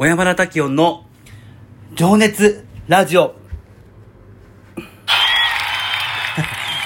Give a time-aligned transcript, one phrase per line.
[0.00, 1.04] 小山田滝音の
[1.94, 3.34] 情熱ラジオ。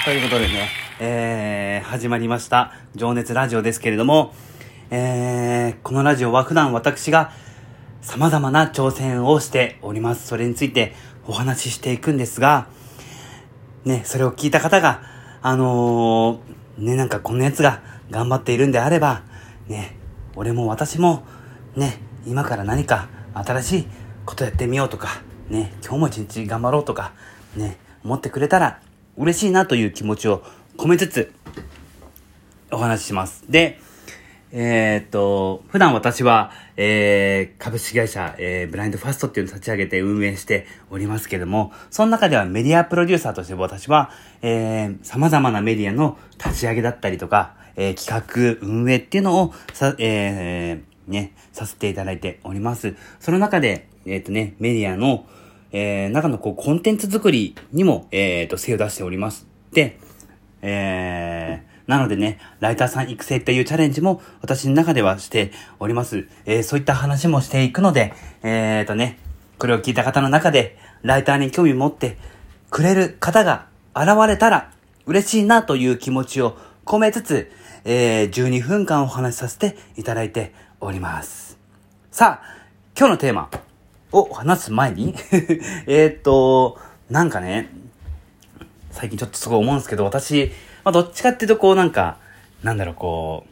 [0.03, 0.67] ということでね、
[0.99, 4.33] えー、始まりました情熱ラジオですけれども、
[4.89, 7.31] えー、このラジオは普段私が
[8.01, 10.27] 様々な挑戦をしております。
[10.27, 10.93] それについて
[11.25, 12.67] お話ししていくんですが、
[13.85, 15.03] ね、それを聞いた方が、
[15.41, 19.23] あのー、ね、なんかこんなやつが頑張っているんであれば、
[19.69, 19.95] ね、
[20.35, 21.23] 俺も私も、
[21.77, 23.87] ね、今から何か新しい
[24.25, 27.13] ことやってみようとか、ね、今日も一日頑張ろうとか、
[27.55, 28.81] ね、思ってくれたら
[29.17, 30.43] 嬉しいなという気持ちを
[30.77, 31.31] 込めつつ、
[32.71, 33.45] お話しします。
[33.49, 33.79] で、
[34.51, 52.95] えー、っと、普段私は、えー、株式会社、えー、ブラインドファストっていうのを立ち上げて運営しておりますけども、その中ではメディアプロデューサーとして私は、えー、様々なメディアの立ち上げだったりとか、えー、企画、運営っていうのをさ、えー、ね、させていただいております。
[53.19, 55.25] その中で、えっ、ー、とね、メディアの、
[55.71, 59.47] えー、中のこう、コンテンツ作りにも、えっ、ー、と、精を出しております。
[59.71, 59.99] で、
[60.61, 66.27] えー、なのでね、ライターさん育成っていうチャレンジも私の中ではしております。
[66.45, 69.19] えー、そういった話もしていくので、えーとね、
[69.59, 72.17] これを聞いた方の中で、ライターに興味持って
[72.71, 74.71] くれる方が現れたら
[75.05, 77.51] 嬉しいなという気持ちを込めつつ、
[77.83, 81.57] えー、12分間お話しさせていただいております。
[82.11, 82.65] さあ、
[82.97, 83.49] 今日のテーマ
[84.11, 85.15] を話す前に
[85.87, 87.69] えっと、なんかね、
[88.91, 90.51] 最近ちょっとすごい思うんですけど、私、
[90.83, 92.17] まあ、どっちかっていうとこうなんか、
[92.63, 93.45] なんだろう、こ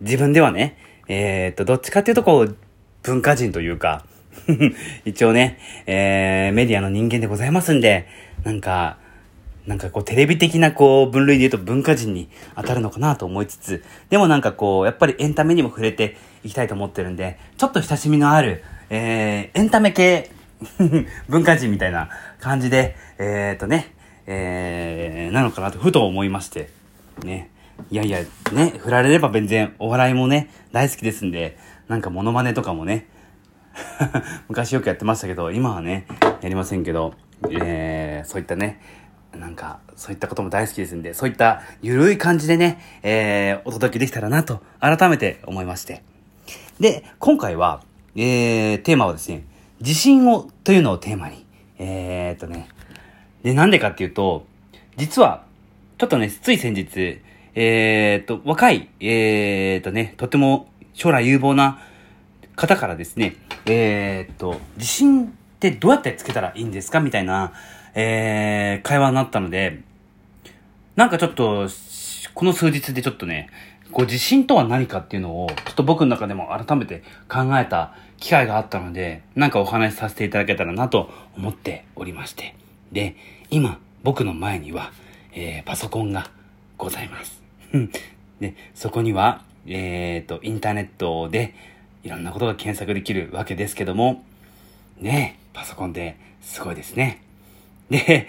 [0.00, 0.76] う、自分ではね、
[1.08, 2.56] えー、っと、どっちかっていうとこう、
[3.02, 4.04] 文化人というか
[5.04, 8.06] 一応ね、えー、メディアの人間でございますんで、
[8.44, 8.98] なんか、
[9.66, 20.30] なんかこうテレビ的なこう分類で言うと文化人に当たるのかなと思いつつ、でもなんかこう、やっぱりエンタメにも触れていきたいと思ってるんで、ちょっと親しみのある、えー、エンタメ系
[21.28, 22.08] 文化人みたいな
[22.40, 23.94] 感じで、えー、っとね、
[24.26, 26.70] えー、なのかなとふと思いまして、
[27.24, 27.50] ね。
[27.90, 28.20] いやいや、
[28.52, 31.56] ね、振られれば全然お笑いもね、大好きですんで、
[31.88, 33.06] なんかモノマネとかもね、
[34.48, 36.06] 昔よくやってましたけど、今はね、
[36.40, 37.14] やりませんけど、
[37.50, 38.80] えー、そういったね、
[39.36, 46.02] なんか、そういったことも大好きですんで、そういったゆるい感じでね、えー、お届けできたらなと、改めて思いまして。
[46.80, 47.82] で、今回は、
[48.14, 49.44] えー、テーマはですね、
[49.80, 51.44] 自信を、というのをテーマに、
[51.78, 52.68] えー、っとね、
[53.42, 54.46] で、なんでかっていうと、
[54.96, 55.44] 実は、
[55.98, 57.20] ちょっとね、つい先日、
[57.54, 61.80] えー、っと、若い、えー、っとね、とても将来有望な
[62.56, 65.28] 方からですね、えー、っと、自信っ
[65.58, 67.52] てどうやってつけたらいいんですかみたいな、
[67.94, 69.82] えー、会話になったので、
[70.96, 71.68] なんかちょっと、
[72.34, 73.50] この数日でちょっとね、
[73.92, 82.54] こう自信とは何かっていうのを、ちょっと僕の中でも改めて考えた機会があったので、なんかお話しさせていただけたらなと思っておりまして。
[82.92, 83.16] で、
[83.50, 84.92] 今、僕の前には、
[85.32, 86.30] えー、パソコンが
[86.78, 87.42] ございます。
[88.40, 91.54] で、そこには、えっ、ー、と、インターネットで
[92.02, 94.24] いろんなことが検索できるわけですけども、
[94.98, 97.22] ねパソコンってすごいですね。
[97.92, 98.26] で、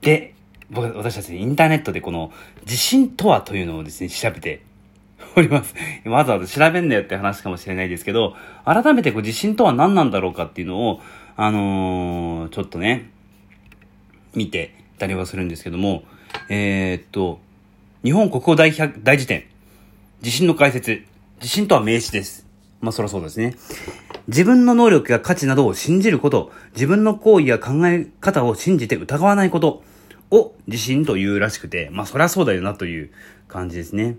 [0.00, 0.34] で、
[0.70, 2.32] 僕、私たちインターネットでこの
[2.64, 4.62] 地震とはというのをですね、調べて
[5.36, 5.74] おります。
[6.06, 11.00] わざわざ調べんなよって話かもしれないですけど、改めてこう地震とは何なんだろうかっていうのを、
[11.36, 13.10] あのー、ちょっとね、
[14.34, 16.04] 見てたりはするんですけども、
[16.48, 17.40] えー、っと、
[18.04, 19.46] 日本国語大大辞典、
[20.22, 21.02] 地震の解説、
[21.40, 22.46] 地震とは名詞です。
[22.80, 23.56] まあそらそうですね。
[24.28, 29.82] 自分の能力や価値などを信じること、自分の行為や考え方を信じて疑わないこと
[30.30, 33.10] を自信というらしくて、まあそりゃそうだよなという
[33.48, 34.16] 感じですね。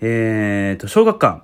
[0.00, 1.42] えーと、小学館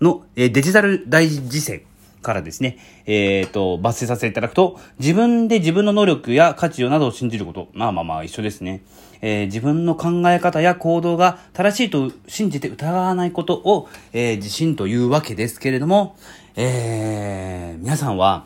[0.00, 1.82] の、えデジタル大辞典
[2.22, 7.68] からですね、えーと、抜粋させていただくと、自分で自分の能力や価値などを信じること。
[7.72, 8.82] まあまあまあ一緒ですね。
[9.20, 16.16] えー、自分の考え方や行動が正しいと信じて疑わないことを、えー、自信というわけですけれども、
[16.60, 18.44] えー、皆さんは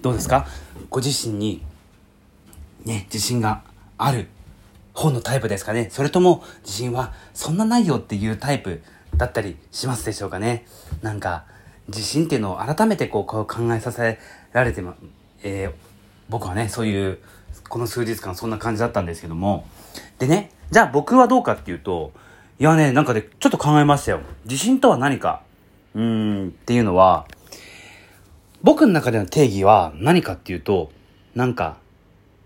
[0.00, 0.48] どうですか？
[0.90, 1.62] ご自身に
[2.84, 3.62] ね、自信が
[3.98, 4.26] ある
[4.94, 5.86] 方のタイプですかね？
[5.92, 8.82] それとも自信はそんなないよっていうタイプ
[9.16, 10.66] だったりしますでしょうかね？
[11.02, 11.44] なんか、
[11.86, 14.18] 自信っていうのを改めてこう考えさせ
[14.52, 14.96] られてま、
[15.44, 15.72] えー、
[16.30, 17.20] 僕はね、そういう、
[17.68, 19.68] この数日間そんな感じだったんですけども、
[20.18, 22.12] でね、じゃあ僕はどうかっていうと、
[22.58, 24.20] いやね、なんかで、ちょっと考えましたよ。
[24.46, 25.42] 自信とは何か？
[25.94, 27.28] うん、っていうのは、
[28.62, 30.92] 僕の中での定義は何かっていうと、
[31.34, 31.78] なんか、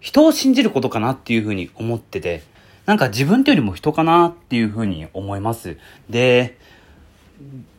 [0.00, 2.42] 人を信じることかなっていうふうに思ってて、
[2.86, 5.76] なんか自分というよりも人かなっていうふうに思います。
[6.08, 6.56] で、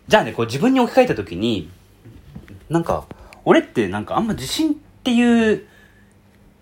[0.07, 1.72] じゃあね、こう自分に置き換えたときに、
[2.69, 3.07] なんか、
[3.45, 5.66] 俺ってなんかあんま自信っていう、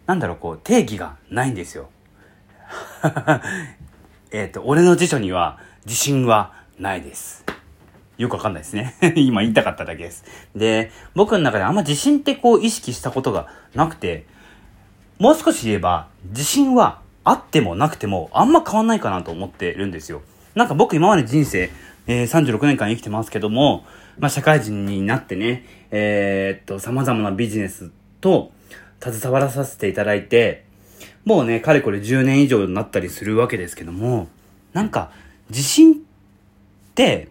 [0.06, 1.90] なんだろう、こう、定義がないんですよ。
[4.32, 7.44] えっと、俺の辞書には自信はないです。
[8.18, 8.96] よくわかんないですね。
[9.16, 10.24] 今言いたかっただけです。
[10.56, 14.26] で、僕の中であんま自信ってこう意識したことがなくて、
[15.20, 20.22] もう少し言えば、自信はあってもなくてもあんま変わんないかなと思ってるんですよ。
[20.54, 21.70] なんか僕今まで人生、
[22.08, 23.86] えー、36年間生きてますけども、
[24.20, 27.92] まあ社会人になってね、えー、っと、様々なビジネス
[28.22, 28.52] と
[29.02, 30.66] 携わらさせていただいて、
[31.26, 34.28] もうね、かれこれ10年以上になったりするわけですけども、
[34.74, 35.12] なんか、
[35.50, 35.98] 自信っ
[36.94, 37.30] て、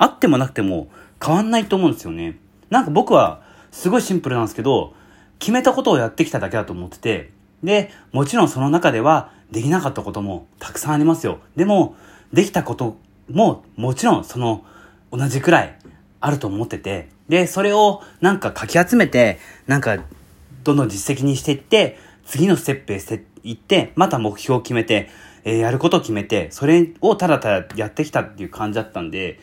[0.00, 0.88] あってもなくても
[1.22, 2.38] 変わんないと思うんですよね。
[2.70, 4.94] なんか僕は、すごいシンプルなんですけど、
[5.38, 7.32] 決めたことをやってきただけだと思ってて、
[7.62, 11.40] で、もちろんその中では、できなかったこともたくさんありますよ。
[11.54, 11.96] でも、
[12.32, 12.96] できたこと
[13.28, 14.64] ももちろんその
[15.10, 15.78] 同じくらい
[16.20, 19.98] あると思ってて、で、それをなんかかき集めて、なんか
[20.64, 25.10] どんどん実績にしていって、次のステップへしていって、また目標を決めて、
[25.44, 29.40] えー、やることを決めて、それをただただやってきたっていう感じだったんで、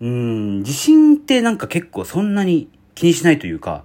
[0.00, 3.84] うん、自信ってなんか結構そんなに気にしないというか、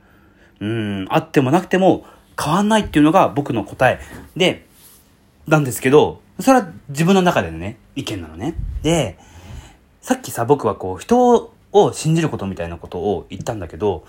[0.59, 2.05] うん、あってもなくても
[2.41, 3.99] 変わんないっていうのが僕の答え
[4.35, 4.65] で、
[5.47, 8.55] なんですけど、それは自分の中でのね、意見なのね。
[8.81, 9.17] で、
[10.01, 14.05] さっきさ、僕はこう、人を信じることみたいなことを言ったんだけど、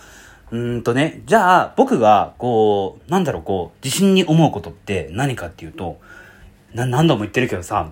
[0.51, 5.99] うんとね、じゃあ、僕が、こう、なんだろう、こう、自信に思うことって何かっていうと、
[6.75, 7.91] 何度も言ってるけどさ、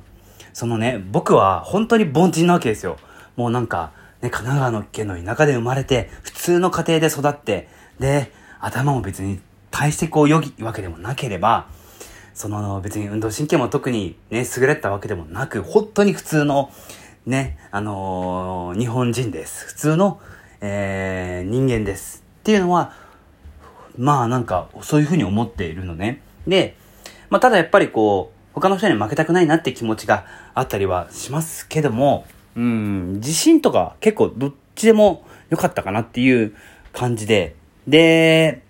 [0.52, 2.96] そのね、僕は本当に凡人なわけですよ。
[3.36, 3.92] もうなんか、
[4.24, 7.68] ね、神奈川の県の田舎で生まれて、普通の家庭で育って、
[8.00, 9.38] で、頭も別に
[9.70, 11.68] 大してこう良いわけでもなければ、
[12.32, 16.72] その別に運動神経も特にね、優れたわけでもなく、本当に普通の、
[17.26, 19.66] ね、あのー、日本人です。
[19.66, 20.20] 普通の、
[20.62, 22.24] えー、人間です。
[22.40, 22.94] っていうのは、
[23.98, 26.22] まあなんか、そういうふうに思っているのね。
[26.46, 26.78] で、
[27.28, 30.24] まあただやっぱりこう、他の人に負けたくないなって気持ちが
[30.54, 32.24] あったりはしますけども、
[32.56, 36.54] うん、自信とか結構どっちでも良かったかなっていう
[36.92, 37.56] 感じで、
[37.86, 38.62] で、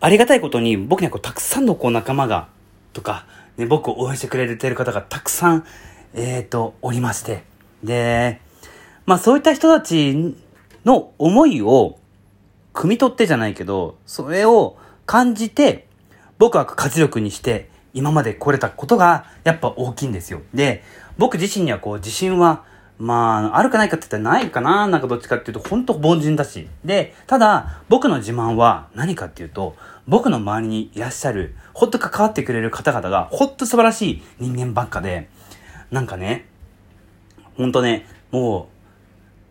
[0.00, 2.48] ありがたいことに僕にはこうたくさんのこう仲間が、
[2.92, 3.26] とか、
[3.56, 5.64] ね、僕を応援してくれてる方がたくさん、
[6.14, 7.44] えっ、ー、と、おりまして。
[7.84, 8.40] で、
[9.06, 10.34] まあそういった人たち
[10.84, 11.98] の思いを、
[12.72, 15.86] 汲み取ってじゃないけど、それを感じて、
[16.38, 20.42] 僕は活力にして、今まで来れたことが、やっぱ大きいんですよ。
[20.54, 20.82] で、
[21.18, 22.64] 僕自身にはこう、自信は、
[22.98, 26.68] まあ、あるかないかって言ったらないかななんかどっちかっていうと、ほんと凡人だし。
[26.84, 29.74] で、ただ、僕の自慢は何かっていうと、
[30.06, 35.28] 僕の周りにいらっしゃる、ほんと関わってくれる方々が、ほんと素晴らしい人間ばっかで、
[35.90, 36.46] なんかね、
[37.56, 38.79] ほんとね、もう、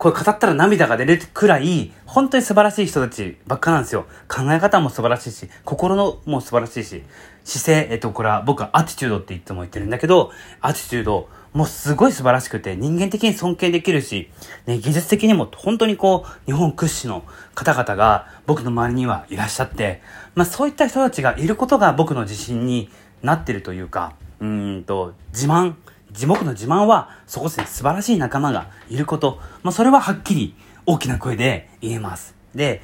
[0.00, 4.06] これ語ったら涙が出るくらい、本当に素晴らしい人たちばっかなんですよ。
[4.28, 7.02] 考え方も素晴らしいし、心のも素晴らしいし、
[7.44, 10.32] 姿勢、えっと、これは僕はアティチュードっていつも言ってるんだけど、
[10.62, 14.30] アティチュード、もうすごい素晴らしくて、人間的に尊敬できるし、
[14.64, 17.22] ね、技術的にも本当にこう、日本屈指の
[17.54, 20.00] 方々が僕の周りにはいらっしゃって、
[20.34, 22.88] まあそういった人たちがいることが僕の自信に
[23.22, 25.74] なってるというか、うんと、自慢、
[26.12, 29.40] 地獄の自慢は、そこですね、素晴らしい仲間がいること。
[29.62, 30.54] まあそれははっきり
[30.86, 32.34] 大きな声で言えます。
[32.54, 32.82] で、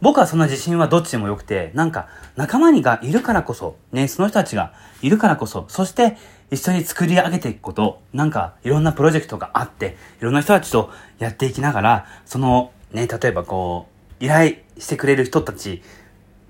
[0.00, 4.72] 僕はそんな自信はどっちでもよくて、なんか仲間にがいるからこそ、ね、その人たちが
[5.02, 6.16] いるからこそ、そして
[6.50, 13.88] 一緒に作り上げていくこと、なんかいろんなプロジェクトがあって、いろんな人たちとやっていきながら、そのね、例えばこ
[14.20, 15.82] う、依頼してくれる人たち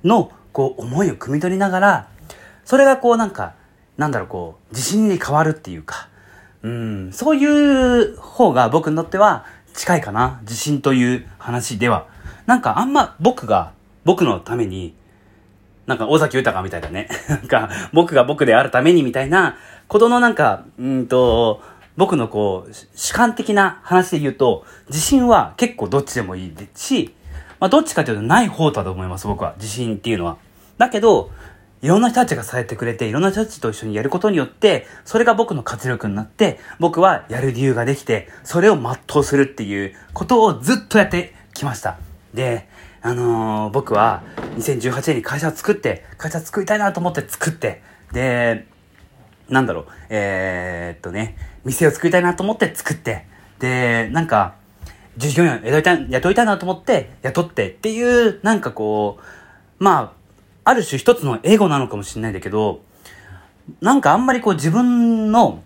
[0.05, 2.09] のこう思いを汲み取りながら、
[2.65, 3.55] それがこうなんか、
[3.97, 6.09] なんだろうこう、自信に変わるっていうか、
[6.63, 10.41] うん、そういう方が僕にとっては近いかな。
[10.43, 12.07] 自信という話では。
[12.47, 13.73] なんかあんま僕が
[14.05, 14.95] 僕のために
[15.91, 17.09] なんか、尾崎豊みたいだね。
[17.29, 19.57] なんか、僕が僕であるためにみたいな、
[19.89, 21.61] ことのなんか、うんと、
[21.97, 27.13] 僕のこう、主観的な話で言うと、自信は結構どっちでもいいし、
[27.59, 29.55] まあどっちかというとない方だと思います、僕は。
[29.57, 30.37] 自信っていうのは。
[30.79, 31.31] だけど、
[31.83, 41.99] いろんな人たちが支えてくれて、いろんな人たちと一緒にやることによって、それが僕の活力になって、僕はやる理由ができて、それを全うするっていうことをずっとやってきました。
[42.35, 42.69] で、
[43.03, 44.23] あのー、僕は
[44.57, 47.83] 2018年に会社を作って、会社を作りたいなと思って作って、
[48.13, 48.67] で、
[49.49, 53.27] なんだろう、えー、っとね、店を作りたいなと思って作って、
[53.59, 54.55] で、なんか、
[55.17, 60.20] 従業員を雇いたい、雇いたいなと思って雇ってっていう、なんかこう、まあ、
[60.65, 62.83] ある種一つのエゴなのかもしれないんだけど、
[63.81, 65.63] なんかあんまりこう自分の、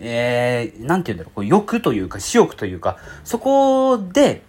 [0.00, 4.42] えー、なんて言うんだろう、こう欲というか、私欲というか、そこで、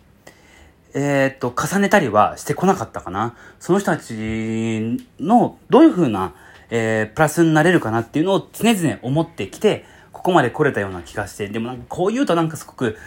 [0.93, 3.35] えっ、と、重ねたりはしてこなかったかな。
[3.59, 6.33] その人たちの、どういう風な、
[6.69, 12.97] えー、プラスになれるかなっていうのを常々思ってきて、ここまで来れたような気がして、でもなんかこう言うとなんかすごく、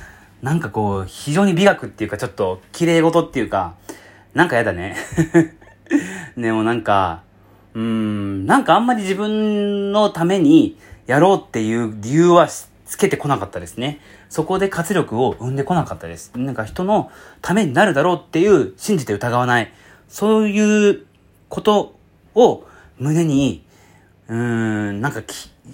[0.43, 3.75] なんかこう、非常に美学っていうかちょっと綺麗事っていうか、
[4.35, 4.97] なんかやだね。
[6.39, 7.23] でもなんか、
[7.75, 14.01] うん、なんかあんまり自分のためにやろうっていう理由はつけてこなかったですね。
[14.31, 16.33] そこで活力を生んでこなかったです。
[16.37, 17.11] なんか人の
[17.43, 19.73] ためになるだろうっていう信じて疑わない。
[20.09, 21.07] そういう
[21.49, 21.97] こと
[22.35, 22.65] を
[22.99, 23.65] 胸に、
[24.29, 25.23] うーん、なんか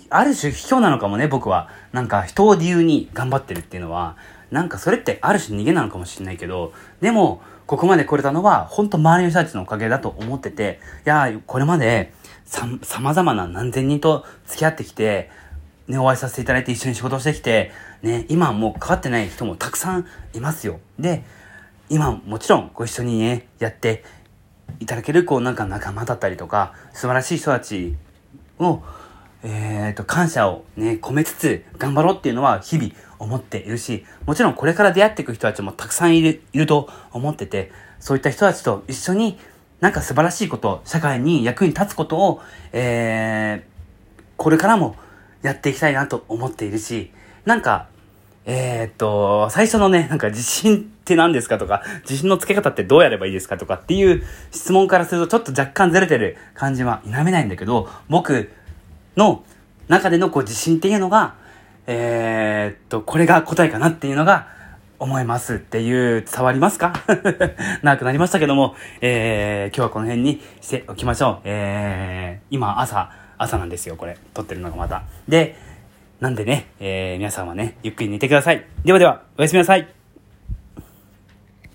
[0.09, 1.69] ある種卑怯なのかもね、僕は。
[1.93, 4.17] なんか人を理由に頑張ってるっていうのは、
[4.51, 12.13] なんかそれってある種逃げなのかもしれないけど、でも、ここまで来れたのは、本当周りの人たちのおかげだと思ってて、いやこれまで、
[12.45, 15.31] さ、様々な何千人と付き合ってきて、
[15.89, 20.81] ね、お会いさせていただいて一緒に仕事をしてきて、ね、今もうかかってない人もたくさんいますよ。
[20.99, 21.25] で、
[21.89, 24.05] 今もちろんご一緒にね、やって
[24.81, 27.97] いただける、こうなんか仲間だったりとか、素晴らしい人たち
[28.59, 28.83] を、
[29.43, 32.93] えっ、ー、と、感謝をね、込めつつ頑張ろうっていうのは日々
[33.25, 39.39] 思っているし、もちろんこれから出会っていく人たちもたくさんいる、いると思ってて、そういった人たちと一緒に
[39.81, 42.41] なんか素晴らしいこと、社会に役に立つことを、
[42.73, 44.97] えー、これからも
[45.43, 47.11] やっていきたいなと思っているし、
[47.45, 47.89] なんか、
[48.47, 58.51] えー、っと、最初のね、なんか自信って何ですかとか、自信のつけ方ってどうやればいいですかとかっていう質問からするとちょっと若干ずれてる感じは否めないんだけど、僕
[59.17, 59.45] の
[59.89, 61.35] 中でのこう自信っていうのが、
[61.87, 64.49] えー、っと、これが答えかなっていうのが
[64.99, 66.93] 思いますっていう、伝わりますか？
[67.83, 71.39] 長くなりましたけども、えー、今日はこの辺にしておきましょう。
[71.45, 74.17] えー、今朝、朝なんですよ、これ。
[74.33, 75.03] 撮ってるのがまた。
[75.29, 75.57] で、
[76.21, 78.65] なんでね、えー、皆さんはね、ゆっくり寝てください。
[78.85, 80.04] ではでは、おやすみなさい。